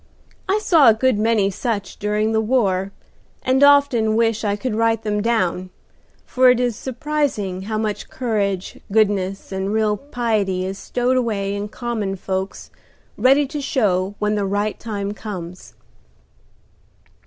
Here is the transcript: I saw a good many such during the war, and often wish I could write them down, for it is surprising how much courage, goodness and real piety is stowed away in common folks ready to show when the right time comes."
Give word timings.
I 0.49 0.57
saw 0.57 0.89
a 0.89 0.95
good 0.95 1.19
many 1.19 1.51
such 1.51 1.97
during 1.97 2.31
the 2.31 2.41
war, 2.41 2.91
and 3.43 3.63
often 3.63 4.15
wish 4.15 4.43
I 4.43 4.55
could 4.55 4.73
write 4.73 5.03
them 5.03 5.21
down, 5.21 5.69
for 6.25 6.49
it 6.49 6.59
is 6.59 6.75
surprising 6.75 7.61
how 7.69 7.77
much 7.77 8.09
courage, 8.09 8.79
goodness 8.91 9.51
and 9.51 9.71
real 9.71 9.97
piety 9.97 10.65
is 10.65 10.79
stowed 10.79 11.17
away 11.17 11.53
in 11.53 11.67
common 11.67 12.15
folks 12.15 12.71
ready 13.15 13.45
to 13.45 13.61
show 13.61 14.15
when 14.17 14.33
the 14.33 14.47
right 14.47 14.79
time 14.79 15.11
comes." 15.11 15.75